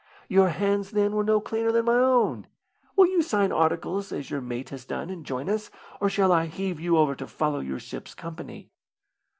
[0.27, 2.47] Your hands then were no cleaner than my own.
[2.95, 6.47] Will you sign articles, as your mate has done, and join us, or shall I
[6.47, 8.71] heave you over to follow your ship's company?"